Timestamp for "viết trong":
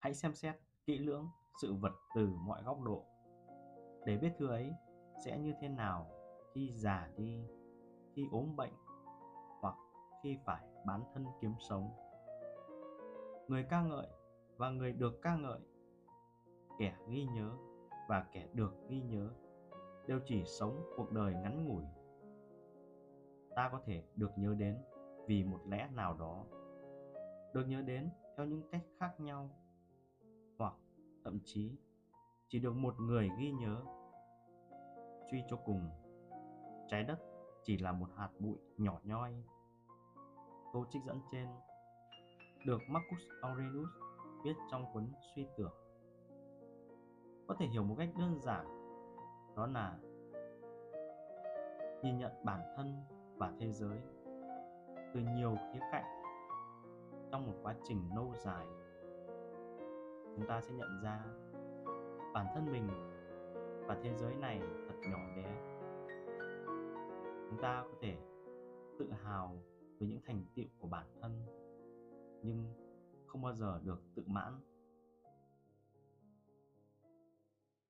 44.44-44.84